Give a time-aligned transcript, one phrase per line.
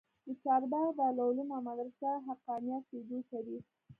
[0.25, 3.63] د چارباغ دارالعلوم او مدرسه حقانيه سېدو شريف